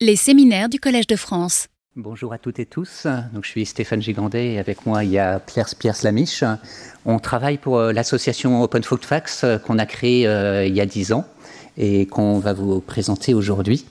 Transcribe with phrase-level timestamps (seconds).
[0.00, 1.66] Les séminaires du Collège de France.
[1.96, 3.08] Bonjour à toutes et tous.
[3.32, 6.44] Donc, je suis Stéphane Gigandet et avec moi il y a Pierre, Pierre Slamiche.
[7.04, 10.80] On travaille pour euh, l'association Open Food Facts euh, qu'on a créée euh, il y
[10.80, 11.26] a dix ans
[11.76, 13.86] et qu'on va vous présenter aujourd'hui.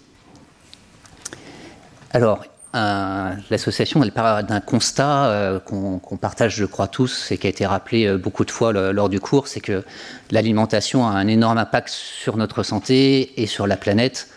[2.11, 7.65] Alors, l'association, elle part d'un constat qu'on partage, je crois, tous et qui a été
[7.65, 9.83] rappelé beaucoup de fois lors du cours, c'est que
[10.31, 14.29] l'alimentation a un énorme impact sur notre santé et sur la planète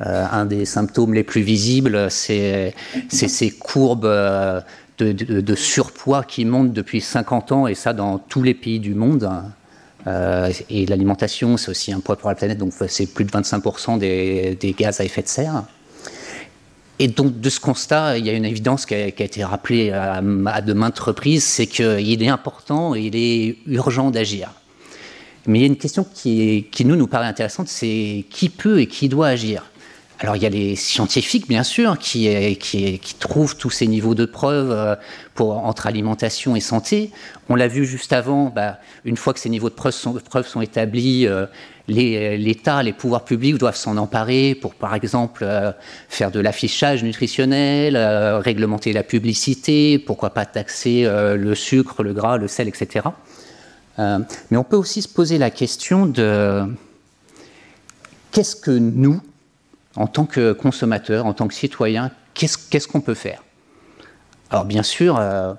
[0.00, 2.74] un des symptômes les plus visibles, c'est
[3.10, 4.06] ces courbes
[5.00, 8.94] euh, de, surpoids qui montent depuis 50 ans, et ça dans tous les pays du
[8.94, 9.30] monde.
[10.06, 13.98] Euh, et l'alimentation, c'est aussi un poids pour la planète, donc c'est plus de 25%
[13.98, 15.64] des, gaz à effet de serre.
[16.98, 20.20] Et donc, de ce constat, il y a une évidence qui a, été rappelée à,
[20.20, 24.52] de maintes reprises, c'est qu'il est important et il est urgent d'agir.
[25.46, 28.80] Mais il y a une question qui, qui, nous, nous paraît intéressante, c'est qui peut
[28.80, 29.64] et qui doit agir
[30.20, 32.28] alors il y a les scientifiques, bien sûr, qui,
[33.18, 34.94] trouvent tous ces niveaux de preuves euh,
[35.38, 37.10] entre alimentation et santé.
[37.48, 41.26] On l'a vu juste avant, bah, une fois que ces niveaux de preuves sont établis,
[41.26, 41.46] euh,
[41.88, 45.72] l'État, les, pouvoirs publics doivent s'en emparer pour, par exemple, euh,
[46.10, 52.46] faire de l'affichage nutritionnel, réglementer la publicité, pourquoi pas taxer le sucre, le gras, le
[52.46, 53.06] sel, etc.
[53.98, 56.62] mais on peut aussi se poser la question de
[58.32, 59.20] qu'est-ce que nous,
[59.96, 63.42] en tant que consommateur, en tant que citoyen, qu'est-ce qu'on peut faire?
[64.50, 65.54] Alors bien sûr, euh,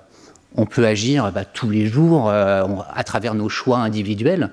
[0.54, 4.50] on peut agir bah, tous les jours euh, à travers nos choix individuels,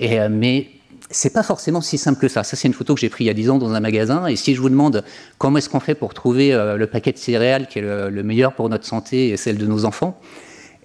[0.00, 0.68] euh, mais
[1.10, 2.42] c'est pas forcément si simple que ça.
[2.44, 4.26] Ça, c'est une photo que j'ai prise il y a 10 ans dans un magasin,
[4.26, 5.04] et si je vous demande
[5.38, 8.70] comment est-ce qu'on fait pour trouver le paquet de céréales qui est le, meilleur pour
[8.70, 10.18] notre santé et celle de nos enfants,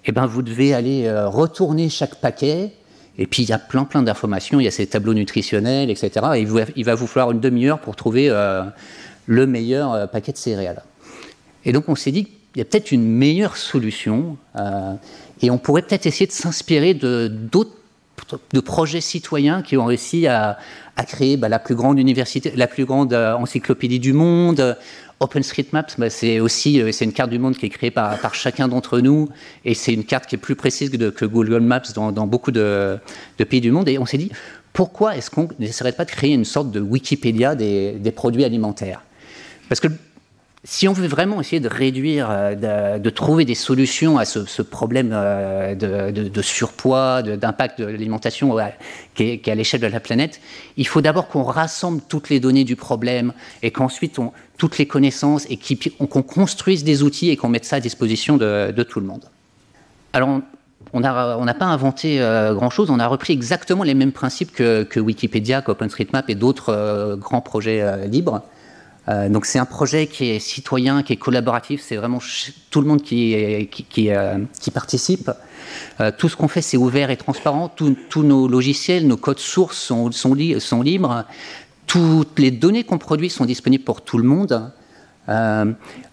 [0.04, 2.72] eh ben, vous devez aller retourner chaque paquet,
[3.18, 6.10] et puis il y a plein plein d'informations, il y a ces tableaux nutritionnels, etc.
[6.36, 8.62] Et il va vous falloir une demi-heure pour trouver euh,
[9.26, 10.82] le meilleur euh, paquet de céréales.
[11.64, 14.94] Et donc on s'est dit qu'il y a peut-être une meilleure solution, euh,
[15.42, 17.72] et on pourrait peut-être essayer de s'inspirer de d'autres
[18.64, 20.58] projets citoyens qui ont réussi à,
[21.06, 24.76] créer bah, la plus grande université, la plus grande encyclopédie du monde,
[25.20, 28.68] OpenStreetMaps, bah, c'est aussi euh, c'est une carte du monde qui est créée par, chacun
[28.68, 29.28] d'entre nous,
[29.64, 32.98] et c'est une carte qui est plus précise que, Google Maps dans, beaucoup de,
[33.38, 33.88] de, pays du monde.
[33.88, 34.30] Et on s'est dit,
[34.72, 39.02] pourquoi est-ce qu'on n'essaierait pas de créer une sorte de Wikipédia des, des produits alimentaires?
[39.68, 39.88] Parce que
[40.64, 45.10] si on veut vraiment essayer de réduire, euh, de, trouver des solutions à ce, problème
[45.12, 48.56] euh, de, surpoids, d'impact de l'alimentation
[49.14, 50.40] qui, est à l'échelle de la planète,
[50.76, 53.32] il faut d'abord qu'on rassemble toutes les données du problème
[53.62, 54.18] et qu'ensuite
[54.56, 55.58] toutes les connaissances et
[56.08, 59.24] qu'on construise des outils et qu'on mette ça à disposition de, tout le monde.
[60.12, 60.40] Alors,
[60.92, 64.98] on n'a pas inventé euh, grand-chose, on a repris exactement les mêmes principes que, que
[64.98, 68.42] Wikipédia, qu'OpenStreetMap et d'autres grands projets libres.
[69.08, 72.18] Euh, donc c'est un projet qui est citoyen, qui est collaboratif, c'est vraiment
[72.70, 73.34] tout le monde qui,
[74.10, 74.38] euh,
[74.74, 75.30] participe.
[76.00, 77.68] Euh, tout ce qu'on fait, c'est ouvert et transparent.
[77.68, 81.24] tous nos logiciels, nos codes sources sont, sont, sont libres.
[81.86, 84.70] Toutes les données qu'on produit sont disponibles pour tout le monde.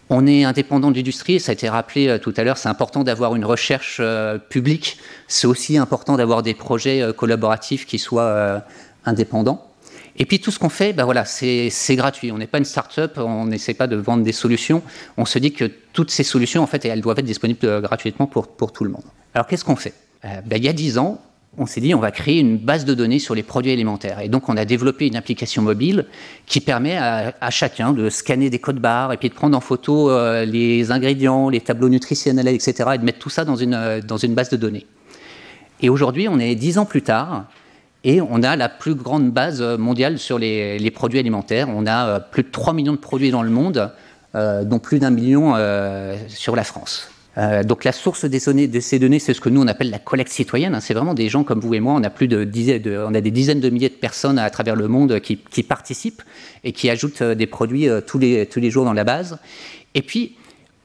[0.10, 3.36] on est indépendant de l'industrie, ça a été rappelé tout à l'heure, c'est important d'avoir
[3.36, 4.02] une recherche
[4.50, 8.64] publique, c'est aussi important d'avoir des projets collaboratifs qui soient
[9.04, 9.75] indépendants.
[10.18, 12.32] Et puis tout ce qu'on fait, ben voilà, c'est gratuit.
[12.32, 14.82] On n'est pas une start-up, on n'essaie pas de vendre des solutions.
[15.18, 18.28] On se dit que toutes ces solutions, en fait, elles doivent être disponibles euh, gratuitement
[18.28, 19.04] pour, tout le monde.
[19.34, 19.94] Alors qu'est-ce qu'on fait?
[20.24, 21.22] Ben, Il y a 10 ans,
[21.58, 24.20] on s'est dit on va créer une base de données sur les produits alimentaires.
[24.22, 26.06] Et donc on a développé une application mobile
[26.46, 30.10] qui permet à, chacun de scanner des codes barres et puis de prendre en photo
[30.10, 32.92] euh, les ingrédients, les tableaux nutritionnels, etc.
[32.96, 34.86] et de mettre tout ça dans une, dans une base de données.
[35.82, 37.46] Et aujourd'hui, on est 10 ans plus tard,
[38.06, 41.68] et on a la plus grande base mondiale sur les, produits alimentaires.
[41.76, 43.92] On a euh, plus de 3 millions de produits dans le monde,
[44.36, 47.10] euh, dont plus d'un million euh, sur la France.
[47.66, 50.76] donc la source de ces données, c'est ce que nous on appelle la collecte citoyenne.
[50.76, 50.82] Hein.
[50.82, 51.94] C'est vraiment des gens comme vous et moi.
[51.96, 52.48] On a plus de,
[53.10, 56.22] on a des dizaines de milliers de personnes à travers le monde qui, qui participent
[56.64, 59.40] et qui ajoutent des produits tous les tous les jours dans la base.
[59.96, 60.36] Et puis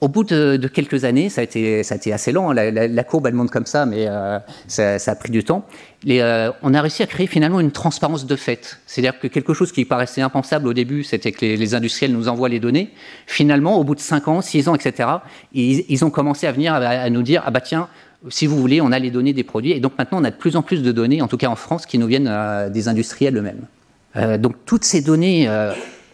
[0.00, 1.82] au bout de, quelques années, ça a été,
[2.12, 2.54] assez lent, hein.
[2.54, 5.66] la, courbe elle monte comme ça, mais euh, ça, a pris du temps.
[6.08, 8.78] Euh, on a réussi à créer finalement une transparence de fait.
[8.86, 12.48] C'est-à-dire que quelque chose qui paraissait impensable au début, c'était que les, industriels nous envoient
[12.48, 12.90] les données.
[13.26, 15.08] Finalement, au bout de 5 ans, 6 ans, etc.,
[15.52, 17.88] ils, ont commencé à venir à, nous dire, ah bah tiens,
[18.30, 19.72] si vous voulez, on a les données des produits.
[19.72, 21.56] Et donc maintenant, on a de plus en plus de données, en tout cas en
[21.56, 24.38] France, qui nous viennent euh, des industriels eux-mêmes.
[24.38, 25.48] donc toutes ces données,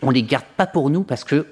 [0.02, 1.46] on les garde pas pour nous parce que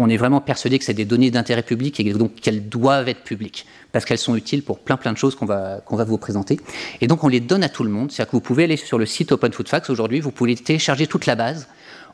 [0.00, 3.22] on est vraiment persuadé que c'est des données d'intérêt public et donc qu'elles doivent être
[3.22, 6.16] publiques parce qu'elles sont utiles pour plein plein de choses qu'on va, qu'on va vous
[6.16, 6.58] présenter.
[7.00, 8.10] Et donc on les donne à tout le monde.
[8.10, 11.06] C'est-à-dire que vous pouvez aller sur le site Open Food Facts aujourd'hui, vous pouvez télécharger
[11.06, 11.68] toute la base.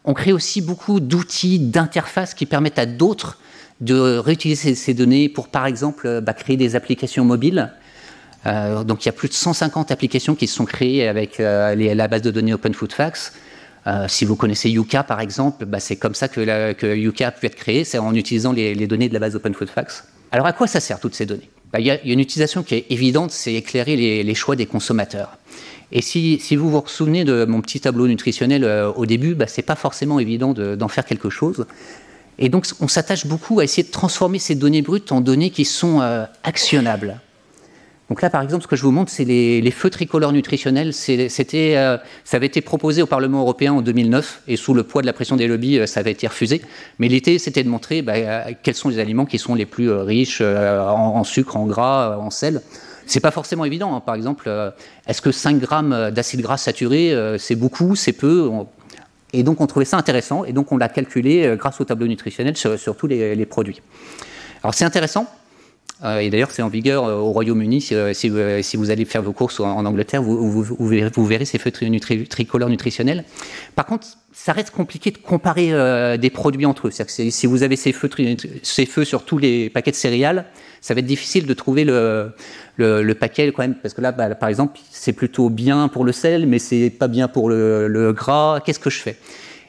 [0.04, 3.38] On crée aussi beaucoup d'outils, d'interfaces qui permettent à d'autres
[3.80, 7.72] de réutiliser ces données pour, par exemple, bah, créer des applications mobiles.
[8.46, 11.74] Euh, donc il y a plus de 150 applications qui se sont créées avec euh,
[11.74, 13.32] la base de données OpenFootFacts.
[13.86, 17.46] Euh, si vous connaissez Yuka, par exemple, bah, c'est comme ça que, Yuka a pu
[17.46, 20.04] être créé, c'est en utilisant les, données de la base OpenFootFacts.
[20.32, 21.48] Alors à quoi ça sert toutes ces données?
[21.72, 25.38] Bah, Il y, a une utilisation qui est évidente, c'est éclairer les, choix des consommateurs.
[25.92, 28.64] Et si, vous vous souvenez de mon petit tableau nutritionnel
[28.96, 31.64] au début, bah, ce n'est pas forcément évident d'en faire quelque chose.
[32.38, 35.64] Et donc, on s'attache beaucoup à essayer de transformer ces données brutes en données qui
[35.64, 37.20] sont euh, actionnables.
[38.08, 40.92] Donc là, par exemple, ce que je vous montre, c'est les, feux tricolores nutritionnels.
[40.92, 45.02] C'était, euh, ça avait été proposé au Parlement européen en 2009, et sous le poids
[45.02, 46.62] de la pression des lobbies, euh, ça avait été refusé.
[46.98, 50.40] Mais l'idée, c'était de montrer bah, quels sont les aliments qui sont les plus riches
[50.40, 52.62] en, sucre, en gras, en sel.
[53.06, 53.94] C'est pas forcément évident.
[53.94, 54.00] Hein.
[54.00, 54.50] Par exemple,
[55.06, 58.50] est-ce que 5 grammes d'acide gras saturé, c'est beaucoup, c'est peu?
[59.32, 62.06] Et donc on trouvait ça intéressant, et donc on l'a calculé euh, grâce au tableau
[62.06, 63.82] nutritionnel sur, tous les, produits.
[64.62, 65.26] Alors c'est intéressant, euh,
[66.04, 68.28] et d'ailleurs c'est en vigueur euh, au Royaume-Uni, si,
[68.76, 73.24] vous allez faire vos courses en, Angleterre, vous, verrez, ces feux tricolores nutritionnels.
[73.74, 76.90] Par contre, ça reste compliqué de comparer des produits entre eux.
[76.90, 80.44] Que si vous avez ces feux, sur tous les paquets de céréales,
[80.80, 82.32] ça va être difficile de trouver le,
[82.76, 86.12] le, paquet quand même, parce que là, bah, par exemple, c'est plutôt bien pour le
[86.12, 88.60] sel, mais c'est pas bien pour le, gras.
[88.64, 89.16] Qu'est-ce que je fais?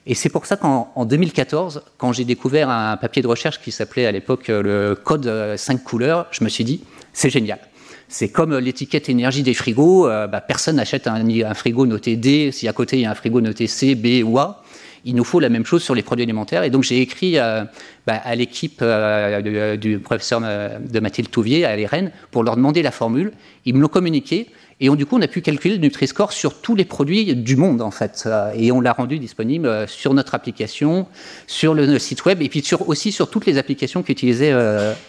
[0.09, 4.05] Et c'est pour ça qu'en 2014, quand j'ai découvert un papier de recherche qui s'appelait
[4.05, 6.81] à l'époque euh, le code 5 couleurs, je me suis dit,
[7.11, 7.59] c'est génial.
[8.07, 10.07] C'est comme l'étiquette énergie des frigos.
[10.07, 13.15] Euh, bah, personne n'achète un, frigo noté D si à côté il y a un
[13.15, 14.63] frigo noté C, B ou A
[15.07, 16.63] il nous faut la même chose sur les produits alimentaires.
[16.63, 17.63] Et donc j'ai écrit euh,
[18.05, 22.83] bah, à l'équipe euh, du, professeur euh, de Mathilde Touvier à l'ERN pour leur demander
[22.83, 23.31] la formule.
[23.65, 24.47] Ils me l'ont communiqué.
[24.79, 27.81] Et du coup, on a pu calculer le Nutri-Score sur tous les produits du monde,
[27.81, 28.29] en fait.
[28.53, 31.07] Et on l'a rendu disponible sur notre application,
[31.47, 34.53] sur le site web, et puis aussi sur toutes les applications qu'utilisait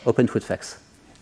[0.06, 0.80] Open Food Facts.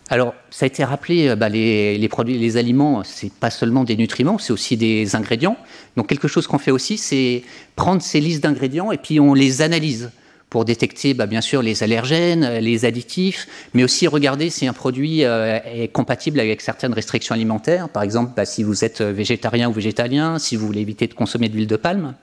[0.09, 3.97] Alors, ça a été rappelé, euh, bah, les, produits, les aliments, c'est pas seulement des
[3.97, 5.57] nutriments, c'est aussi des ingrédients.
[5.97, 7.43] Donc, quelque chose qu'on fait aussi, c'est
[7.75, 10.11] prendre ces listes d'ingrédients et puis on les analyse
[10.49, 15.25] pour détecter, bah, bien sûr, les allergènes, les additifs, mais aussi regarder si un produit
[15.25, 17.89] euh, est compatible avec certaines restrictions alimentaires.
[17.89, 21.49] Par exemple, bah, si vous êtes végétarien ou végétalien, si vous voulez éviter de consommer
[21.49, 22.13] de l'huile de palme.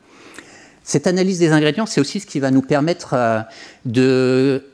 [0.84, 3.40] Cette analyse des ingrédients, c'est aussi ce qui va nous permettre euh,
[3.86, 4.64] de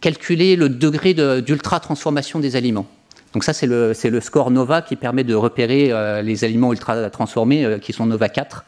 [0.00, 2.86] calculer le degré d'ultra-transformation des aliments.
[3.32, 7.78] Donc ça, c'est le, score NOVA qui permet de repérer euh, les aliments ultra-transformés euh,
[7.78, 8.64] qui sont NOVA 4.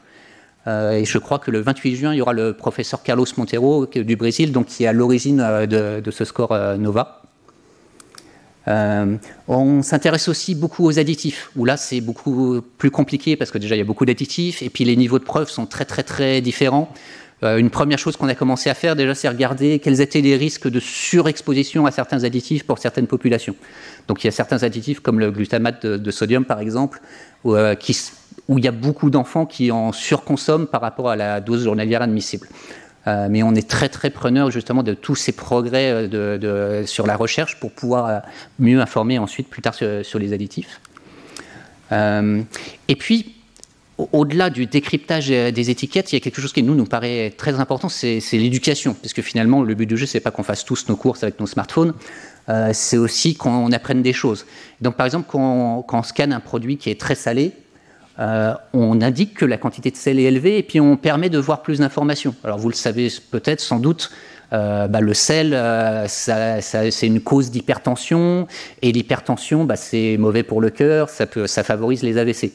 [0.67, 3.87] Euh, et je crois que le 28 juin, il y aura le professeur Carlos Monteiro
[3.87, 7.21] du Brésil, donc qui est à l'origine de, de, ce score NOVA.
[8.67, 13.75] on s'intéresse aussi beaucoup aux additifs, où là c'est beaucoup plus compliqué parce que déjà
[13.75, 16.41] il y a beaucoup d'additifs et puis les niveaux de preuve sont très très très
[16.41, 16.91] différents.
[17.43, 20.37] Euh, une première chose qu'on a commencé à faire déjà, c'est regarder quels étaient les
[20.37, 23.57] risques de surexposition à certains additifs pour certaines populations.
[24.09, 27.01] Donc il y a certains additifs comme le glutamate de, sodium par exemple,
[27.43, 27.75] où, euh,
[28.49, 32.03] où, il y a beaucoup d'enfants qui en surconsomment par rapport à la dose journalière
[32.03, 32.49] admissible.
[33.07, 36.09] Euh, mais on est très très preneur justement de tous ces progrès
[36.87, 38.23] sur la recherche pour pouvoir
[38.59, 40.81] mieux informer ensuite plus tard sur, sur les additifs.
[41.93, 43.34] et puis,
[43.99, 47.61] au-delà du décryptage des étiquettes, il y a quelque chose qui nous nous paraît très
[47.61, 50.89] important, c'est l'éducation, parce que finalement le but du jeu c'est pas qu'on fasse tous
[50.89, 51.95] nos courses avec nos smartphones,
[52.49, 54.47] euh, c'est aussi qu'on apprenne des choses.
[54.81, 57.53] Donc par exemple quand on, scanne un produit qui est très salé,
[58.19, 61.39] euh, on indique que la quantité de sel est élevée et puis on permet de
[61.39, 62.35] voir plus d'informations.
[62.43, 64.11] Alors vous le savez peut-être, sans doute,
[64.53, 65.57] euh, bah, le sel,
[66.09, 68.49] c'est une cause d'hypertension,
[68.83, 72.53] et l'hypertension, bah, c'est mauvais pour le cœur, ça favorise les AVC.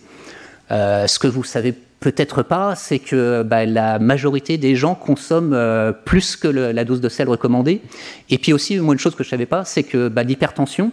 [0.72, 5.54] Euh, ce que vous savez peut-être pas, c'est que bah, la majorité des gens consomment
[5.54, 7.82] euh, plus que la dose de sel recommandée.
[8.30, 10.92] Et puis aussi, moi, une chose que je savais pas, c'est que bah, l'hypertension,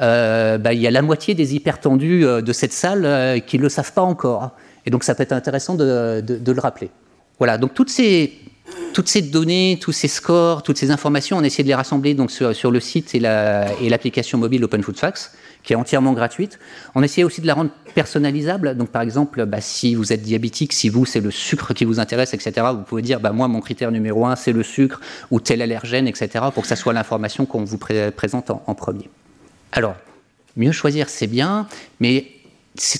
[0.00, 3.68] euh, bah, il y a la moitié des hypertendus de cette salle qui ne le
[3.68, 4.52] savent pas encore.
[4.86, 6.90] Et donc, ça peut être intéressant de, le rappeler.
[7.38, 8.32] Voilà, donc toutes ces,
[9.22, 12.80] données, tous ces scores, toutes ces informations, on essaie de les rassembler donc, sur, le
[12.80, 16.58] site et l'application mobile Open Food Facts qui est entièrement gratuite.
[16.94, 18.76] On essaie aussi de la rendre personnalisable.
[18.76, 22.00] Donc, par exemple, bah, si vous êtes diabétique, si vous, c'est le sucre qui vous
[22.00, 25.00] intéresse, etc., vous pouvez dire, bah, moi, mon critère numéro un, c'est le sucre
[25.30, 27.78] ou tel allergène, etc., pour que ça soit l'information qu'on vous
[28.16, 29.10] présente en, premier.
[29.72, 29.94] Alors,
[30.56, 31.66] mieux choisir, c'est bien,
[32.00, 32.26] mais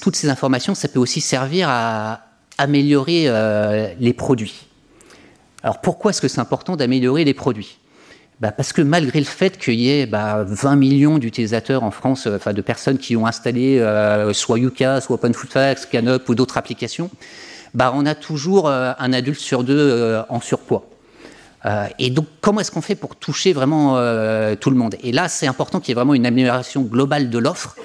[0.00, 2.22] toutes ces informations, ça peut aussi servir à
[2.58, 4.66] améliorer euh, les produits.
[5.62, 7.78] Alors, pourquoi est-ce que c'est important d'améliorer les produits?
[8.40, 12.26] Bah parce que malgré le fait qu'il y ait bah, 20 millions d'utilisateurs en France,
[12.26, 16.56] euh, enfin de personnes qui ont installé euh, soit Yuka, soit OpenFoodFacts, Scanup ou d'autres
[16.56, 17.10] applications,
[17.74, 20.88] bah, on a toujours un adulte sur deux en surpoids.
[21.98, 23.94] Et donc, comment est-ce qu'on fait pour toucher vraiment
[24.56, 24.94] tout le monde?
[25.02, 27.76] Et là, c'est important qu'il y ait vraiment une amélioration globale de l'offre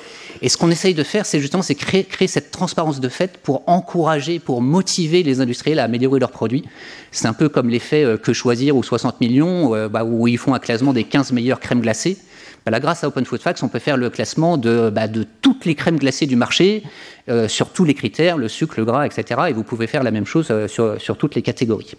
[0.43, 3.63] et ce qu'on essaye de faire, c'est justement c'est créer, cette transparence de fait pour
[3.65, 6.65] encourager, pour motiver les industriels à améliorer leurs produits.
[7.11, 10.37] C'est un peu comme l'effet euh, Que choisir ou 60 millions, euh, bah, où ils
[10.37, 12.17] font un classement des 15 meilleures crèmes glacées.
[12.65, 15.63] Bah, grâce à Open Food Facts, on peut faire le classement de, bah, de toutes
[15.63, 16.83] les crèmes glacées du marché,
[17.29, 19.43] euh, sur tous les critères, le sucre, le gras, etc.
[19.47, 21.93] Et vous pouvez faire la même chose sur toutes les catégories.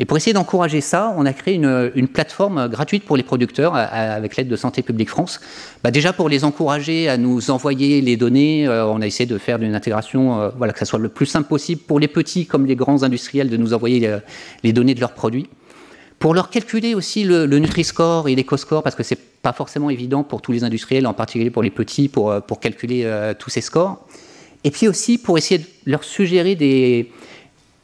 [0.00, 4.34] Et pour essayer d'encourager ça, on a créé une, plateforme gratuite pour les producteurs avec
[4.34, 5.40] l'aide de Santé publique France.
[5.84, 9.36] Bah déjà pour les encourager à nous envoyer les données, euh, on a essayé de
[9.36, 12.46] faire une intégration, euh, voilà, que ça soit le plus simple possible pour les petits
[12.46, 14.20] comme les grands industriels de nous envoyer euh,
[14.62, 15.50] les, données de leurs produits.
[16.18, 20.40] Pour leur calculer aussi le, Nutri-Score et l'Eco-Score, parce que c'est pas forcément évident pour
[20.40, 24.06] tous les industriels, en particulier pour les petits, pour, pour calculer tous ces scores.
[24.64, 27.10] Et puis aussi pour essayer de leur suggérer des,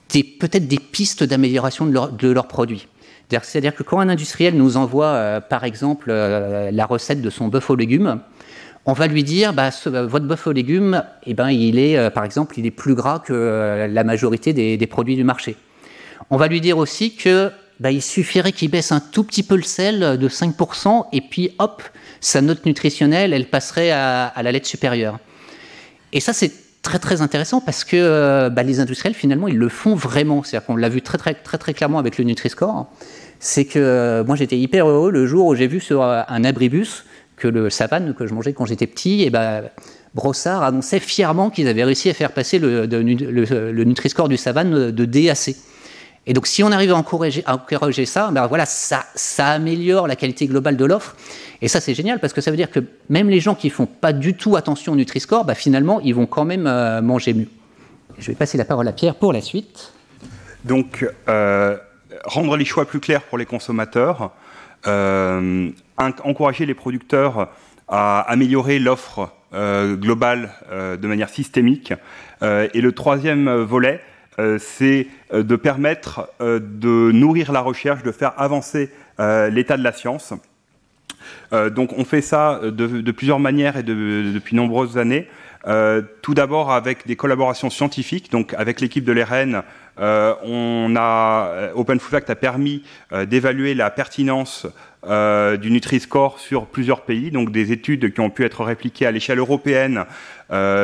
[0.08, 2.88] peut-être des pistes d'amélioration de, leurs produits.
[3.30, 7.48] C'est-à-dire que quand un industriel nous envoie, euh, par exemple, euh, la recette de son
[7.48, 8.20] bœuf aux légumes,
[8.84, 12.24] on va lui dire, bah, euh, votre bœuf aux légumes, eh ben, il est, par
[12.24, 15.56] exemple, il est plus gras que la majorité des, produits du marché.
[16.30, 19.56] On va lui dire aussi que bah, il suffirait qu'il baisse un tout petit peu
[19.56, 21.82] le sel de 5%, et puis hop,
[22.20, 25.18] sa note nutritionnelle, elle passerait à, à la lettre supérieure.
[26.12, 29.68] Et ça, c'est très très intéressant parce que euh, bah, les industriels finalement ils le
[29.68, 30.42] font vraiment.
[30.44, 32.86] C'est-à-dire qu'on l'a vu très très très très clairement avec le Nutri-Score.
[33.40, 36.44] C'est que euh, moi j'étais hyper heureux le jour où j'ai vu sur euh, un
[36.44, 37.04] abribus
[37.36, 39.64] que le savane que je mangeais quand j'étais petit, et ben
[40.14, 42.86] Brossard annonçait fièrement qu'ils avaient réussi à faire passer le,
[43.84, 45.56] Nutri-Score du savane de DAC.
[46.28, 50.08] Et donc, si on arrive à encourager, à encourager ça, ben voilà, ça, ça améliore
[50.08, 51.14] la qualité globale de l'offre.
[51.62, 53.86] Et ça, c'est génial parce que ça veut dire que même les gens qui font
[53.86, 57.48] pas du tout attention au Nutri-Score, ben finalement, ils vont quand même euh, manger mieux.
[58.18, 59.92] Je vais passer la parole à Pierre pour la suite.
[60.64, 61.76] Donc, euh,
[62.24, 64.32] rendre les choix plus clairs pour les consommateurs,
[64.86, 67.48] euh, encourager les producteurs
[67.88, 71.94] à améliorer l'offre globale de manière systémique.
[72.42, 74.02] et le troisième volet,
[74.58, 80.34] c'est de permettre de nourrir la recherche, de faire avancer l'état de la science.
[81.52, 85.28] Donc on fait ça de, plusieurs manières et depuis nombreuses années.
[86.22, 89.62] tout d'abord avec des collaborations scientifiques, donc avec l'équipe de l'ERN,
[89.98, 92.82] on a Open Food Fact a permis
[93.26, 94.66] d'évaluer la pertinence
[95.06, 99.38] du Nutri-Score sur plusieurs pays, donc des études qui ont pu être répliquées à l'échelle
[99.38, 100.04] européenne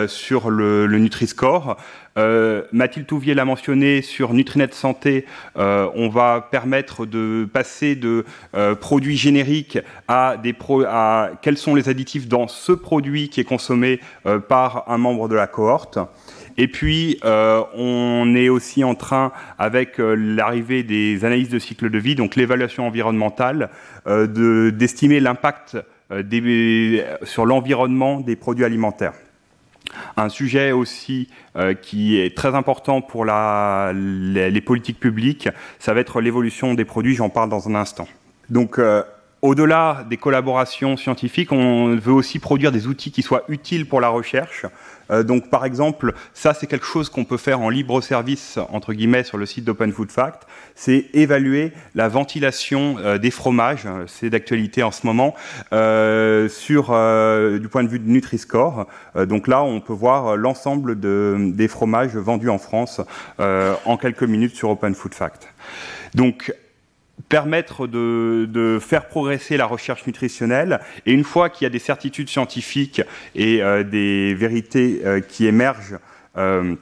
[0.06, 1.76] sur le, Nutri-Score.
[2.18, 5.24] Euh, Mathilde Touvier l'a mentionné sur Nutrinet Santé,
[5.56, 10.54] euh, on va permettre de passer de euh, produits génériques à des
[10.86, 14.00] à quels sont les additifs dans ce produit qui est consommé
[14.48, 15.98] par un membre de la cohorte.
[16.56, 22.14] Et puis, on est aussi en train, avec l'arrivée des analyses de cycle de vie,
[22.14, 23.70] donc l'évaluation environnementale,
[24.06, 25.78] d'estimer l'impact
[27.24, 29.14] sur l'environnement des produits alimentaires.
[30.16, 36.20] Un sujet aussi euh, qui est très important pour les, politiques publiques, ça va être
[36.20, 38.08] l'évolution des produits, j'en parle dans un instant.
[38.48, 39.02] Donc, euh,
[39.42, 44.08] au-delà des collaborations scientifiques, on veut aussi produire des outils qui soient utiles pour la
[44.08, 44.66] recherche.
[45.10, 48.92] Euh, donc, par exemple, ça, c'est quelque chose qu'on peut faire en libre service, entre
[48.92, 50.46] guillemets, sur le site d'Open Food Fact.
[50.76, 55.34] C'est évaluer la ventilation euh, des fromages, c'est d'actualité en ce moment,
[55.72, 58.86] euh, sur, du point de vue de Nutri-Score.
[59.26, 63.00] donc là, on peut voir l'ensemble des fromages vendus en France
[63.38, 65.52] en quelques minutes sur Open Food Fact.
[66.14, 66.52] Donc,
[67.28, 70.80] permettre de, faire progresser la recherche nutritionnelle.
[71.06, 73.02] Et une fois qu'il y a des certitudes scientifiques
[73.34, 75.98] et euh, des vérités euh, qui émergent
[76.36, 76.74] euh,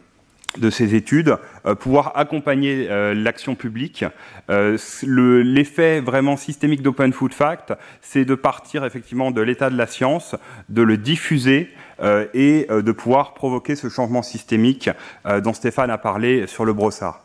[0.59, 1.37] de ces études,
[1.79, 4.05] pouvoir accompagner l'action publique.
[4.49, 10.35] L'effet vraiment systémique d'Open Food Fact, c'est de partir effectivement de l'état de la science,
[10.69, 11.71] de le diffuser
[12.35, 14.91] et de pouvoir provoquer ce changement systémique
[15.25, 17.23] dont Stéphane a parlé sur le brossard.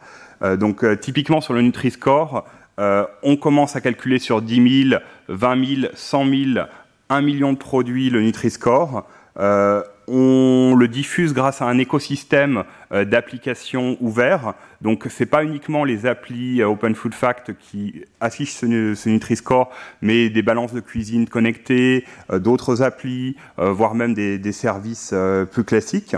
[0.60, 2.46] donc typiquement sur le Nutri-Score,
[2.79, 6.65] euh, on commence à calculer sur 10 000, 20 000, 100 000,
[7.10, 9.08] 1 million de produits le Nutri-Score.
[9.38, 14.53] Euh, on le diffuse grâce à un écosystème euh, d'applications ouverts.
[14.82, 20.29] Donc, ce n'est pas uniquement les applis Open Food Fact qui affichent ce, Nutri-Score, mais
[20.29, 25.13] des balances de cuisine connectées, d'autres applis, voire même des services
[25.51, 26.15] plus classiques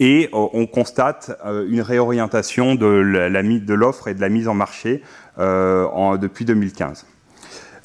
[0.00, 5.02] et on constate une réorientation de l'offre et de la mise en marché
[5.40, 7.06] euh, depuis 2015.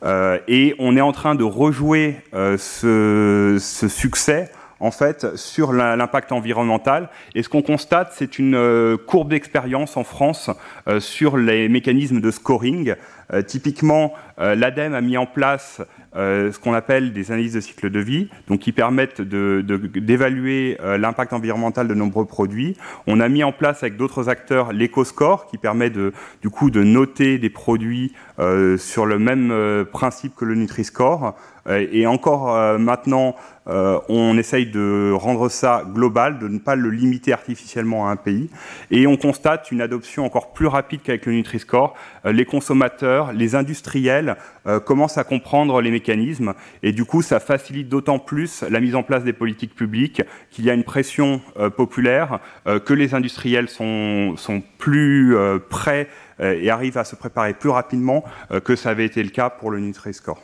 [0.03, 3.57] Euh, et on est en train de rejouer euh, ce,
[3.89, 7.10] succès en fait sur l'impact environnemental.
[7.34, 10.50] Et ce qu'on constate, c'est une euh, courbe d'expérience en France
[10.88, 12.96] euh, sur les mécanismes de scoring.
[13.34, 15.82] Euh, typiquement, l'ADEME a mis en place
[16.13, 21.88] ce qu'on appelle des analyses de cycle de vie, donc qui permettent d'évaluer l'impact environnemental
[21.88, 22.77] de nombreux produits.
[23.08, 26.84] On a mis en place avec d'autres acteurs l'éco-score, qui permet de, du coup de
[26.84, 28.13] noter des produits
[28.77, 31.36] sur le même principe que le Nutri-Score.
[31.69, 33.36] Et encore maintenant,
[33.67, 38.15] euh, on essaye de rendre ça global, de ne pas le limiter artificiellement à un
[38.15, 38.50] pays.
[38.91, 41.95] Et on constate une adoption encore plus rapide qu'avec le Nutri-Score.
[42.25, 46.53] Euh, les consommateurs, les industriels euh, commencent à comprendre les mécanismes.
[46.84, 50.65] Et du coup, ça facilite d'autant plus la mise en place des politiques publiques, qu'il
[50.65, 51.41] y a une pression
[51.75, 52.39] populaire,
[52.86, 55.36] que les industriels sont, sont plus
[55.69, 56.07] prêts
[56.39, 58.24] et arrivent à se préparer plus rapidement
[58.63, 60.39] que ça avait été le cas pour le Nutri-Score.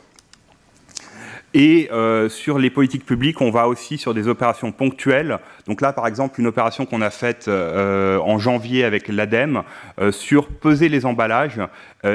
[1.54, 5.38] Et euh, sur les politiques publiques, on va aussi sur des opérations ponctuelles.
[5.66, 9.62] Donc là, par exemple, une opération qu'on a faite euh, en janvier avec l'ADEME
[10.00, 11.60] euh, sur peser les emballages,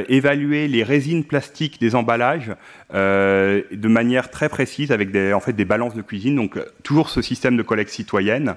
[0.09, 2.51] évaluer les résines plastiques des emballages
[2.91, 6.35] de manière très précise avec des, en fait, des balances de cuisine.
[6.35, 8.55] Donc toujours ce système de collecte citoyenne.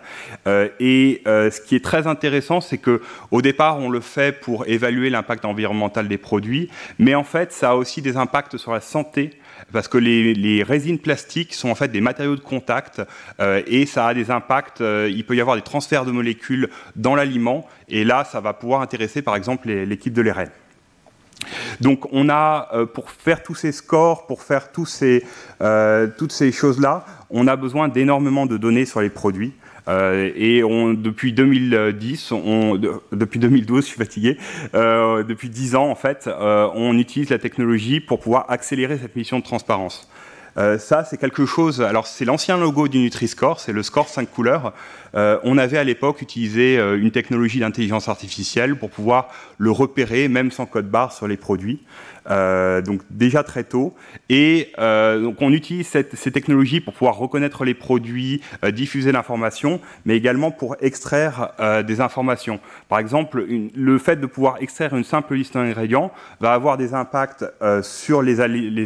[0.48, 5.08] et ce qui est très intéressant, c'est que au départ, on le fait pour évaluer
[5.08, 6.68] l'impact environnemental des produits,
[6.98, 9.30] mais en fait, ça a aussi des impacts sur la santé
[9.72, 13.02] parce que les, résines plastiques sont en fait des matériaux de contact
[13.40, 14.80] euh, et ça a des impacts.
[14.80, 18.52] Euh, il peut y avoir des transferts de molécules dans l'aliment et là, ça va
[18.52, 20.48] pouvoir intéresser par exemple l'équipe de l'ERN.
[21.80, 25.22] Donc on a, euh, pour faire tous ces scores, pour faire toutes ces
[26.52, 29.54] choses-là, on a besoin d'énormément de données sur les produits.
[29.88, 32.76] Euh, et depuis 2010, on,
[33.12, 34.38] depuis 2012, je suis fatigué,
[34.74, 39.16] euh, depuis 10 ans en fait, euh, on utilise la technologie pour pouvoir accélérer cette
[39.16, 40.08] mission de transparence.
[40.78, 41.80] ça, c'est quelque chose.
[41.80, 44.74] Alors, c'est l'ancien logo du Nutri-Score, c'est le score 5 couleurs.
[45.14, 50.66] on avait à l'époque utilisé une technologie d'intelligence artificielle pour pouvoir le repérer, même sans
[50.66, 51.80] code barre, sur les produits.
[52.28, 53.94] Euh, donc déjà très tôt.
[54.28, 59.80] Et euh, donc on utilise ces technologies pour pouvoir reconnaître les produits, euh, diffuser l'information,
[60.04, 61.52] mais également pour extraire
[61.86, 62.60] des informations.
[62.88, 67.44] Par exemple, le fait de pouvoir extraire une simple liste d'ingrédients va avoir des impacts
[67.82, 68.40] sur les,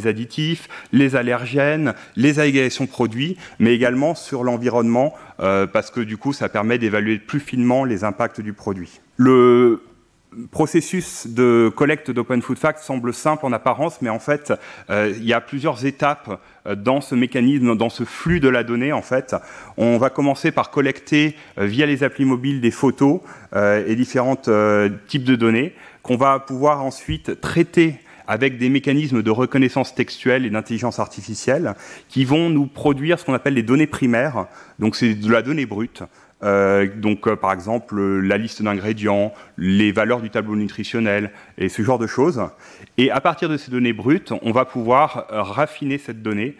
[0.06, 6.48] additifs, les allergènes, les agrégations produits, mais également sur l'environnement, parce que du coup, ça
[6.48, 9.00] permet d'évaluer plus finement les impacts du produit.
[10.50, 14.52] Processus de collecte d'Open Food Facts semble simple en apparence, mais en fait,
[14.90, 18.64] euh, il y a plusieurs étapes euh, dans ce mécanisme, dans ce flux de la
[18.64, 18.92] donnée.
[18.92, 19.34] En fait,
[19.76, 23.20] on va commencer par collecter euh, via les applis mobiles des photos
[23.86, 29.94] et différents types de données qu'on va pouvoir ensuite traiter avec des mécanismes de reconnaissance
[29.94, 31.74] textuelle et d'intelligence artificielle
[32.08, 34.46] qui vont nous produire ce qu'on appelle les données primaires.
[34.78, 36.02] Donc c'est de la donnée brute.
[36.44, 41.82] Euh, donc, euh, par exemple, la liste d'ingrédients, les valeurs du tableau nutritionnel et ce
[41.82, 42.42] genre de choses.
[42.98, 46.56] Et à partir de ces données brutes, on va pouvoir euh, raffiner cette donnée,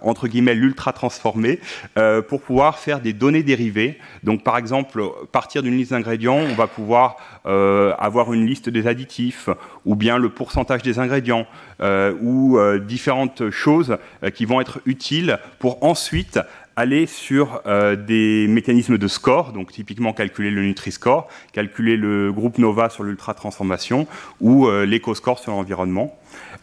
[0.00, 1.58] entre guillemets l'ultra transformée,
[2.28, 3.98] pour pouvoir faire des données dérivées.
[4.22, 9.48] Donc, par exemple, partir d'une liste d'ingrédients, on va pouvoir avoir une liste des additifs,
[9.84, 11.48] ou bien le pourcentage des ingrédients,
[12.20, 13.98] ou différentes choses
[14.34, 16.38] qui vont être utiles pour ensuite
[16.76, 22.58] aller sur euh, des mécanismes de score, donc typiquement calculer le Nutri-Score, calculer le groupe
[22.58, 24.06] NOVA sur l'ultra-transformation
[24.40, 26.16] ou euh, l'éco-score sur l'environnement.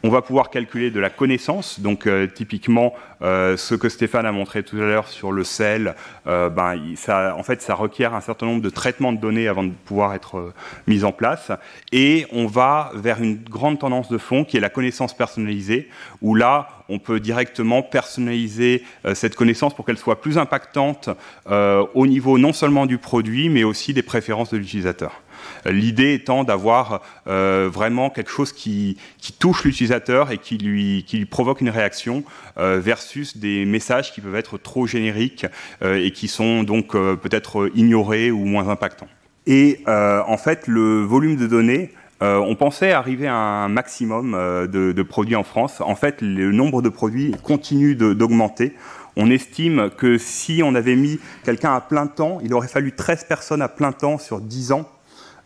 [0.06, 4.34] On va pouvoir calculer de la connaissance, donc euh, typiquement euh, ce que Stéphane a
[4.34, 5.96] montré tout à l'heure sur le sel,
[6.28, 9.64] euh, ben, ça, en fait, ça requiert un certain nombre de traitements de données avant
[9.64, 10.52] de pouvoir être
[10.88, 11.54] mis en place.
[11.94, 15.88] Et on va vers une grande tendance de fond qui est la connaissance personnalisée,
[16.22, 21.10] où là, on peut directement personnaliser cette connaissance pour qu'elle soit plus impactante
[21.46, 25.23] au niveau non seulement du produit, mais aussi des préférences de l'utilisateur.
[25.66, 28.98] L'idée étant d'avoir euh, vraiment quelque chose qui,
[29.40, 32.24] touche l'utilisateur et qui lui, provoque une réaction
[32.58, 35.46] euh, versus des messages qui peuvent être trop génériques
[35.82, 39.08] euh, et qui sont donc peut-être ignorés ou moins impactants.
[39.46, 45.04] Et en fait, le volume de données, on pensait arriver à un maximum de, de,
[45.04, 45.82] produits en France.
[45.82, 48.74] En fait, le nombre de produits continue d'augmenter.
[49.16, 53.26] On estime que si on avait mis quelqu'un à plein temps, il aurait fallu 13
[53.26, 54.90] personnes à plein temps sur 10 ans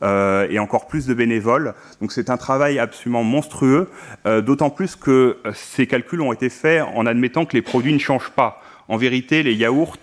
[0.03, 1.73] euh, et encore plus de bénévoles.
[2.01, 3.89] Donc c'est un travail absolument monstrueux,
[4.27, 7.93] euh, d'autant plus que euh, ces calculs ont été faits en admettant que les produits
[7.93, 8.61] ne changent pas.
[8.89, 9.97] en vérité, les yaourts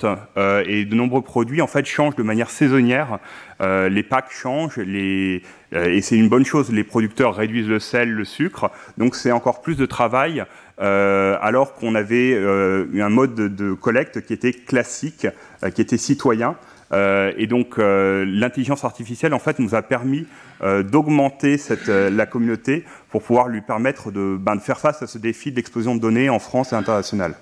[0.66, 3.18] et de nombreux produits en fait changent de manière saisonnière.
[3.60, 5.42] les packs changent, et
[6.02, 6.70] c'est une bonne chose.
[6.70, 10.44] Les producteurs réduisent le sel, le sucre, donc c'est encore plus de travail.
[10.76, 15.26] alors qu'on avait un mode de, collecte qui était classique,
[15.74, 16.56] qui était citoyen.
[16.92, 20.26] Et donc l'intelligence artificielle en fait nous a permis
[20.62, 21.56] d'augmenter
[21.88, 25.94] la communauté pour pouvoir lui permettre de, ben, faire face à ce défi de l'explosion
[25.94, 27.34] de données en France et internationale.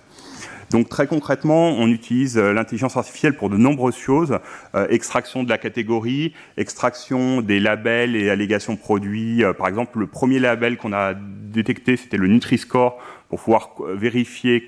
[0.72, 4.38] Donc très concrètement, on utilise euh, l'intelligence artificielle pour de nombreuses choses.
[4.74, 9.44] Euh, extraction de la catégorie, extraction des labels et allégations produits.
[9.44, 14.66] Euh, par exemple, le premier label qu'on a détecté, c'était le Nutri-Score, pour pouvoir vérifier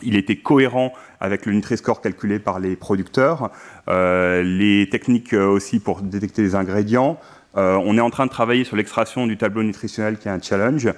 [0.00, 3.50] qu'il était cohérent avec le Nutri-Score calculé par les producteurs.
[3.88, 7.18] les techniques aussi pour détecter les ingrédients.
[7.56, 10.40] Euh, on est en train de travailler sur l'extraction du tableau nutritionnel qui est un
[10.40, 10.88] challenge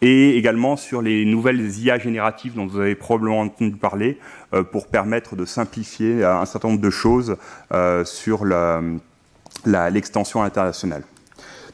[0.00, 4.18] et également sur les nouvelles IA génératives dont vous avez probablement entendu parler
[4.54, 7.36] euh, pour permettre de simplifier un certain nombre de choses
[7.72, 8.44] euh, sur
[9.66, 11.02] l'extension internationale.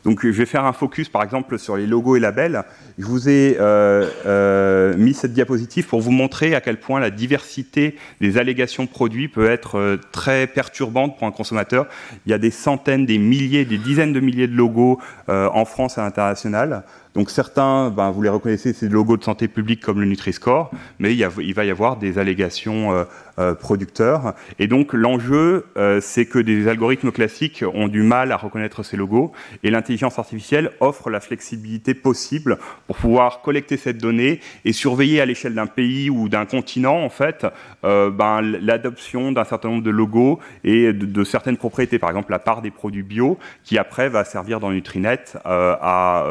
[0.04, 2.64] Donc je vais faire un focus par exemple sur les logos et labels.
[2.98, 7.10] Je vous ai euh, euh, mis cette diapositive pour vous montrer à quel point la
[7.10, 11.86] diversité des allégations produits peut être euh, très perturbante pour un consommateur.
[12.26, 15.98] Il y a des centaines, des milliers, des dizaines de milliers de logos en France
[15.98, 16.84] et à l'international.
[17.14, 20.70] Donc certains, ben, vous les reconnaissez, c'est des logos de santé publique comme le Nutri-Score,
[20.98, 23.04] mais il, va y avoir des allégations euh,
[23.38, 24.34] euh, producteurs.
[24.58, 28.96] Et donc l'enjeu, euh, c'est que des algorithmes classiques ont du mal à reconnaître ces
[28.96, 35.20] logos, et l'intelligence artificielle offre la flexibilité possible pour pouvoir collecter cette donnée et surveiller
[35.20, 37.46] à l'échelle d'un pays ou d'un continent, en fait,
[37.82, 41.98] ben, l'adoption d'un certain nombre de logos et de, de, certaines propriétés.
[41.98, 46.24] Par exemple, la part des produits bio, qui après va servir dans Nutrinet à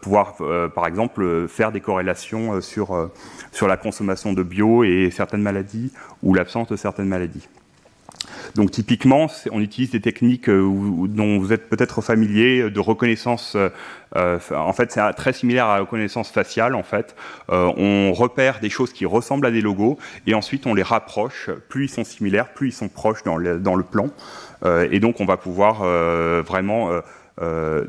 [0.00, 3.10] pouvoir, euh, par exemple, faire des corrélations euh, sur,
[3.52, 7.48] sur la consommation de bio et certaines maladies ou l'absence de certaines maladies.
[8.54, 13.56] Donc typiquement, on utilise des techniques dont vous êtes peut-être familier de reconnaissance.
[14.14, 16.74] en fait, c'est très similaire à la reconnaissance faciale.
[16.74, 17.16] En fait,
[17.48, 21.50] on repère des choses qui ressemblent à des logos et ensuite on les rapproche.
[21.68, 24.08] Plus ils sont similaires, plus ils sont proches dans le, dans le plan.
[24.90, 25.82] et donc, on va pouvoir
[26.42, 27.00] vraiment euh,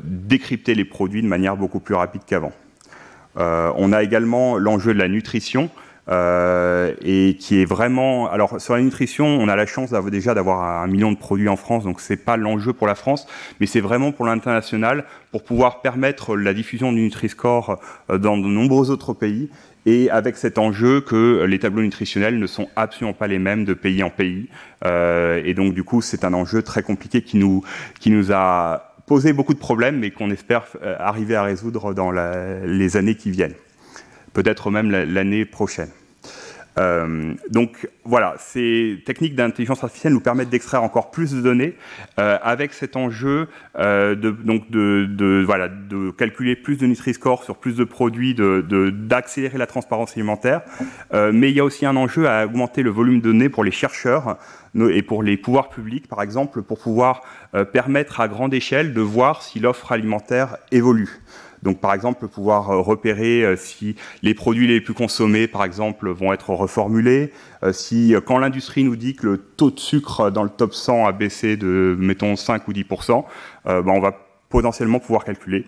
[0.02, 2.52] décrypter les produits de manière beaucoup plus rapide qu'avant.
[3.36, 5.70] Euh, on a également l'enjeu de la nutrition.
[6.10, 8.30] Euh, et qui est vraiment.
[8.30, 11.56] Alors sur la nutrition, on a la chance déjà d'avoir un million de produits en
[11.56, 13.26] France, donc c'est pas l'enjeu pour la France,
[13.58, 17.80] mais c'est vraiment pour l'international pour pouvoir permettre la diffusion du Nutri-Score
[18.10, 19.48] dans de nombreux autres pays.
[19.86, 23.72] Et avec cet enjeu que les tableaux nutritionnels ne sont absolument pas les mêmes de
[23.72, 24.50] pays en pays.
[24.84, 27.64] et donc du coup, c'est un enjeu très compliqué qui nous,
[27.98, 32.10] qui nous a poser beaucoup de problèmes, mais qu'on espère euh, arriver à résoudre dans
[32.10, 33.54] les années qui viennent,
[34.32, 35.90] peut-être même l'année prochaine.
[36.78, 41.74] Euh, donc voilà, ces techniques d'intelligence artificielle nous permettent d'extraire encore plus de données
[42.18, 47.76] euh, avec cet enjeu de, donc de, voilà, de calculer plus de Nutri-Score sur plus
[47.76, 50.62] de produits, d'accélérer de, la transparence alimentaire.
[51.12, 53.70] mais il y a aussi un enjeu à augmenter le volume de données pour les
[53.70, 54.38] chercheurs
[54.76, 57.22] et pour les pouvoirs publics, par exemple, pour pouvoir
[57.54, 61.20] euh, permettre à grande échelle de voir si l'offre alimentaire évolue.
[61.64, 66.08] Donc, par exemple, pouvoir euh, repérer euh, si les produits les plus consommés, par exemple,
[66.10, 67.32] vont être reformulés,
[67.72, 71.12] si quand l'industrie nous dit que le taux de sucre dans le top 100 a
[71.12, 72.84] baissé de, mettons, 5 ou 10
[73.64, 74.12] ben, on va
[74.50, 75.64] potentiellement pouvoir calculer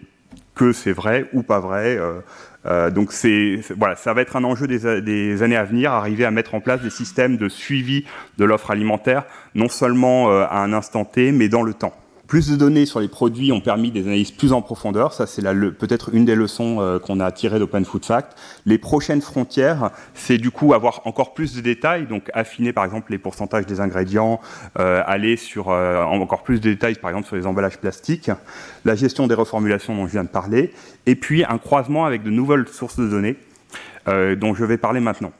[0.56, 1.96] que c'est vrai ou pas vrai.
[1.96, 2.20] Euh,
[2.64, 6.32] euh, donc c'est voilà, ça va être un enjeu des, années à venir, arriver à
[6.32, 8.04] mettre en place des systèmes de suivi
[8.38, 11.94] de l'offre alimentaire, non seulement euh, à un instant T, mais dans le temps.
[12.26, 15.12] Plus de données sur les produits ont permis des analyses plus en profondeur.
[15.12, 18.36] Ça, c'est peut-être une des leçons euh, qu'on a tirées d'Open Food Fact.
[18.64, 23.12] Les prochaines frontières, c'est du coup avoir encore plus de détails, donc affiner par exemple
[23.12, 24.40] les pourcentages des ingrédients,
[24.78, 28.30] euh, aller sur euh, encore plus de détails par exemple sur les emballages plastiques,
[28.84, 30.72] la gestion des reformulations dont je viens de parler,
[31.06, 33.36] et puis un croisement avec de nouvelles sources de données
[34.36, 35.32] dont je vais parler maintenant.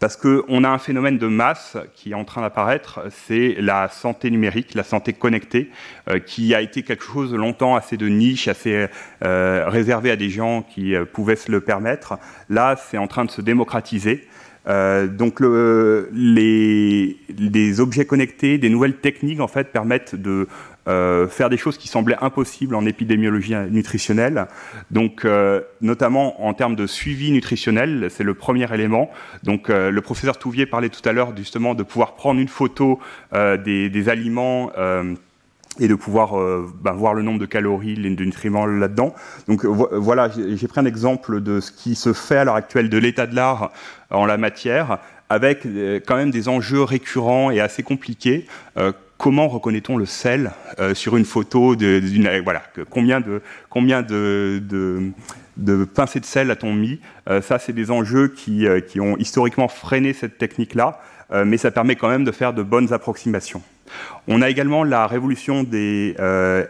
[0.00, 4.30] Parce qu'on a un phénomène de masse qui est en train d'apparaître, c'est la santé
[4.30, 5.70] numérique, la santé connectée,
[6.08, 8.86] euh, qui a été quelque chose longtemps assez de niche, assez
[9.24, 12.14] euh, réservé à des gens qui euh, pouvaient se le permettre.
[12.48, 14.28] Là, c'est en train de se démocratiser.
[14.66, 20.46] donc le, les, les, objets connectés, des nouvelles techniques en fait permettent de
[20.88, 24.46] euh, faire des choses qui semblaient impossibles en épidémiologie nutritionnelle.
[24.90, 29.10] Donc, euh, notamment en termes de suivi nutritionnel, c'est le premier élément.
[29.42, 32.98] Donc, euh, le professeur Touvier parlait tout à l'heure justement de pouvoir prendre une photo
[33.32, 34.70] des, aliments
[35.80, 36.34] et de pouvoir
[36.82, 39.14] ben, voir le nombre de calories, de nutriments là-dedans.
[39.48, 42.96] Donc voilà, j'ai pris un exemple de ce qui se fait à l'heure actuelle de
[42.98, 43.72] l'état de l'art
[44.10, 44.98] en la matière,
[45.28, 45.66] avec
[46.06, 48.46] quand même des enjeux récurrents et assez compliqués
[49.18, 54.62] comment reconnaît-on le sel euh, sur une photo d'une voilà combien de combien de,
[55.56, 59.16] de, pincées de sel a-t-on mis euh, Ça, c'est des enjeux qui, euh, qui, ont
[59.18, 61.00] historiquement freiné cette technique-là,
[61.44, 63.60] mais ça permet quand même de faire de bonnes approximations.
[64.28, 66.14] On a également la révolution des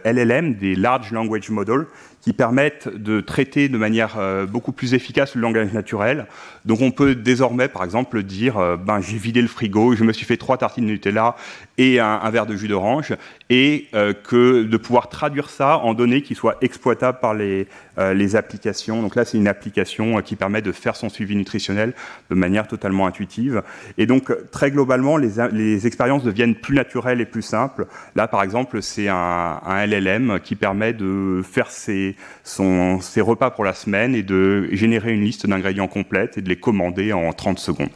[0.03, 1.85] LLM, des Large Language Models,
[2.21, 6.27] qui permettent de traiter de manière euh, beaucoup plus efficace le langage naturel.
[6.69, 10.13] Donc on peut désormais, par exemple, dire euh, ben, j'ai vidé le frigo, je me
[10.13, 11.35] suis fait trois tartines de Nutella
[11.79, 13.15] et un, verre de jus d'orange,
[13.49, 17.67] et euh, que de pouvoir traduire ça en données qui soient exploitables par les,
[18.13, 19.01] les applications.
[19.01, 21.93] Donc là, c'est une application qui permet de faire son suivi nutritionnel
[22.29, 23.63] de manière totalement intuitive.
[23.97, 27.87] Et donc, très globalement, les, les expériences deviennent plus naturelles et plus simples.
[28.15, 32.15] Là, par exemple, c'est un, un LLM qui permet de faire ses
[32.49, 36.58] ses, repas pour la semaine et de générer une liste d'ingrédients complète et de les
[36.59, 37.89] commander en 30 secondes.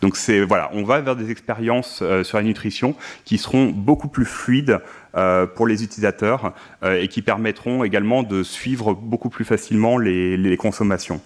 [0.00, 4.08] Donc c'est voilà, on va vers des expériences euh, sur la nutrition qui seront beaucoup
[4.08, 4.80] plus fluides
[5.16, 6.52] euh, pour les utilisateurs
[6.82, 11.20] euh, et qui permettront également de suivre beaucoup plus facilement les consommations.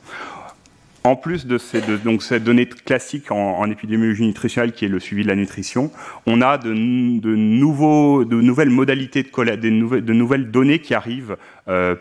[1.04, 5.24] En plus de, ces, donc cette donnée classique en, épidémiologie nutritionnelle qui est le suivi
[5.24, 5.90] de la nutrition,
[6.26, 11.36] on a de, nouveaux, de nouvelles modalités de collecte, de nouvelles, de données qui arrivent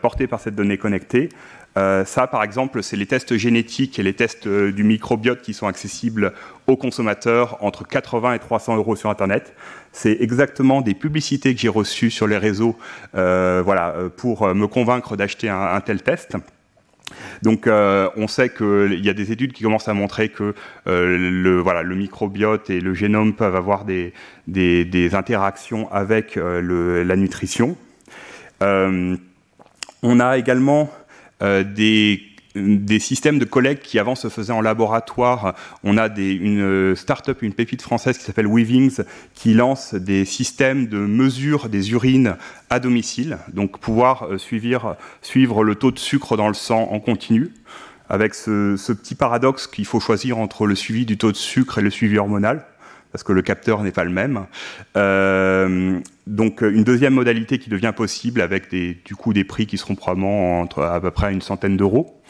[0.04, 1.30] portées par cette donnée connectée.
[1.78, 5.54] Euh, ça, par exemple, c'est les tests génétiques et les tests euh, du microbiote qui
[5.54, 6.34] sont accessibles
[6.68, 9.54] aux consommateurs entre 80 et 300 euros sur Internet.
[9.94, 12.78] C'est exactement des publicités que j'ai reçues sur les réseaux
[13.14, 16.38] voilà, pour me convaincre d'acheter un, tel test.
[17.42, 20.54] Donc euh, on sait qu'il y a des études qui commencent à montrer que
[20.88, 24.14] euh, le, voilà, le microbiote et le génome peuvent avoir des,
[24.48, 27.76] des, interactions avec euh, la nutrition.
[28.62, 30.90] on a également
[31.42, 35.56] des des systèmes de collecte qui avant se faisaient en laboratoire.
[35.84, 39.02] On a des, une start-up, une pépite française qui s'appelle Weavings,
[39.34, 42.36] qui lance des systèmes de mesure des urines
[42.70, 47.00] à domicile, donc pouvoir euh, suivre, suivre le taux de sucre dans le sang en
[47.00, 47.52] continu,
[48.10, 51.78] avec ce, ce petit paradoxe qu'il faut choisir entre le suivi du taux de sucre
[51.78, 52.66] et le suivi hormonal
[53.12, 54.46] parce que le capteur n'est pas le même.
[54.98, 59.78] Euh, donc une deuxième modalité qui devient possible avec des, du coup des prix qui
[59.78, 62.22] seront probablement entre à peu près une centaine d'euros.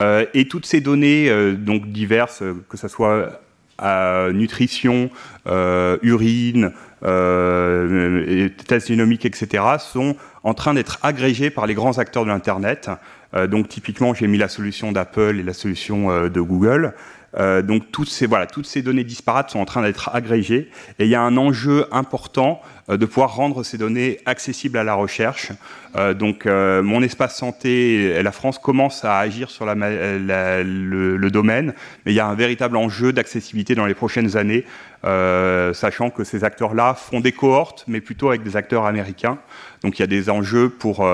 [0.00, 3.40] Euh, et toutes ces données, euh, donc diverses, que ce soit
[3.78, 5.10] à nutrition,
[5.46, 6.72] euh, urine,
[7.04, 12.90] euh, tests génomiques, etc., sont en train d'être agrégées par les grands acteurs de l'Internet.
[13.34, 16.94] Euh, donc typiquement, j'ai mis la solution d'Apple et la solution de Google.
[17.38, 21.22] Euh, donc toutes ces, données disparates sont en train d'être agrégées et il y a
[21.22, 25.52] un enjeu important euh, de pouvoir rendre ces données accessibles à la recherche.
[25.96, 31.74] Euh, donc mon espace santé, la France commence à agir sur le, domaine,
[32.04, 34.64] mais il y a un véritable enjeu d'accessibilité dans les prochaines années,
[35.02, 39.38] sachant que ces acteurs-là font des cohortes, mais plutôt avec des acteurs américains.
[39.82, 41.06] Donc il y a des enjeux pour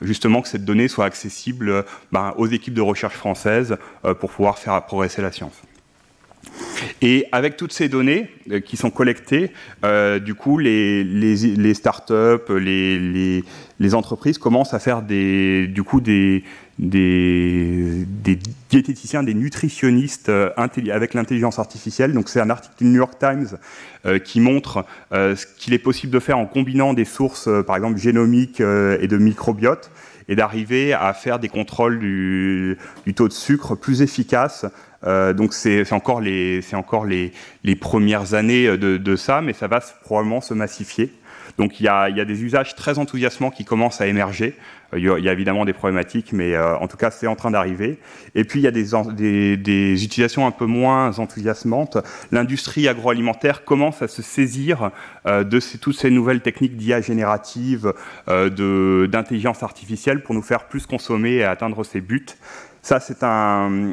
[0.00, 3.76] justement que cette donnée soit accessible ben, aux équipes de recherche françaises
[4.20, 5.62] pour pouvoir faire progresser la science.
[7.00, 9.50] Et avec toutes ces données euh, qui sont collectées,
[9.84, 13.44] euh, du coup, les, les, les startups, les,
[13.94, 16.44] entreprises commencent à faire des, du coup, des,
[18.70, 22.12] diététiciens, des nutritionnistes euh, avec l'intelligence artificielle.
[22.12, 23.58] Donc, c'est un article du New York Times
[24.24, 28.58] qui montre ce qu'il est possible de faire en combinant des sources, par exemple, génomiques
[28.60, 29.92] et de microbiote
[30.28, 32.78] et d'arriver à faire des contrôles du,
[33.14, 34.66] taux de sucre plus efficaces
[35.04, 37.32] euh, donc c'est encore, les, encore les,
[37.64, 41.12] les, premières années de, ça, mais ça va probablement se massifier.
[41.58, 44.56] Donc il y, a, il y, a, des usages très enthousiasmants qui commencent à émerger.
[44.94, 47.50] Euh, il y a, évidemment des problématiques, mais euh, en tout cas c'est en train
[47.50, 47.98] d'arriver.
[48.34, 51.98] Et puis il y a des, des, utilisations un peu moins enthousiasmantes.
[52.30, 54.90] L'industrie agroalimentaire commence à se saisir
[55.26, 57.92] de ces, toutes ces nouvelles techniques d'IA générative,
[58.28, 62.26] euh, d'intelligence artificielle pour nous faire plus consommer et atteindre ces buts.
[62.84, 63.92] Ça, c'est un,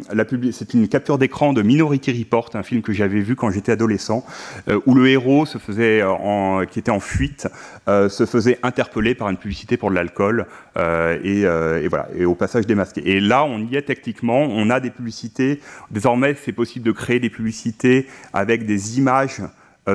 [0.74, 4.26] une capture d'écran de Minority Report, un film que j'avais vu quand j'étais adolescent,
[4.68, 7.48] euh, où le héros se faisait, en, qui était en fuite,
[7.88, 10.48] euh, se faisait interpeller par une publicité pour de l'alcool
[10.78, 11.42] euh, et,
[11.84, 13.08] et, voilà, et au passage démasqué.
[13.08, 15.62] Et là, on y est techniquement, on a des publicités.
[15.92, 19.42] Désormais, c'est possible de créer des publicités avec des images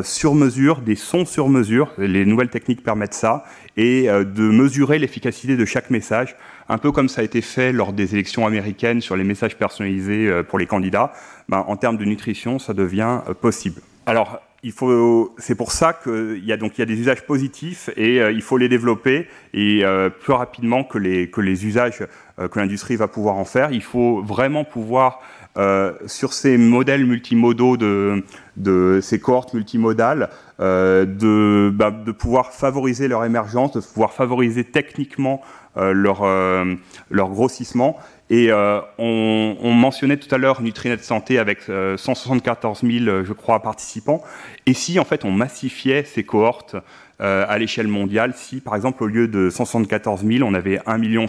[0.03, 1.93] sur mesure, des sons sur mesure.
[1.99, 3.45] Les nouvelles techniques permettent ça
[3.77, 6.37] et de mesurer l'efficacité de chaque message
[6.69, 10.29] un peu comme ça a été fait lors des élections américaines sur les messages personnalisés
[10.29, 11.13] euh, pour les candidats,
[11.49, 13.81] ben, en termes de nutrition, ça devient euh, possible.
[14.07, 14.41] Alors,
[15.37, 18.57] c'est pour ça qu'il y a donc y a des usages positifs et il faut
[18.57, 19.83] les développer et
[20.21, 22.07] plus rapidement que les que les usages
[22.39, 23.73] que l'industrie va pouvoir en faire.
[23.73, 25.21] Il faut vraiment pouvoir
[26.07, 33.73] sur ces modèles multimodaux de, ces cohortes multimodales, de, bah, de pouvoir favoriser leur émergence,
[33.73, 35.43] de pouvoir favoriser techniquement
[35.77, 36.25] leur,
[37.11, 37.99] leur grossissement
[38.31, 43.33] et euh, on, on, mentionnait tout à l'heure Nutrinet Santé avec 174 euh, 000, je
[43.35, 44.23] crois, participants.
[44.65, 46.77] Et si, en fait, on massifiait ces cohortes
[47.25, 50.99] euh, à l'échelle mondiale, si, par exemple, au lieu de 174 000, on avait 1,7
[50.99, 51.27] million